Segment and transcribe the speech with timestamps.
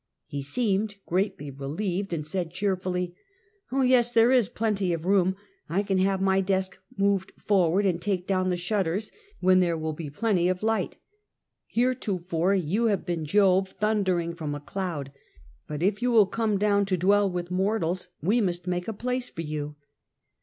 [0.25, 3.13] He seemed greatly relieved, and said cheerfully:"
[3.71, 5.35] Oh yes, there is plenty of room,
[5.69, 9.11] I can have my desk moved forward and take down the shutters,
[9.41, 10.97] when there will be plenty of light.
[11.67, 15.11] Heretofore you have been Jove thundering from a cloud,
[15.67, 19.29] but if you will come down to dwell with mortals we must make a place
[19.29, 19.75] for you."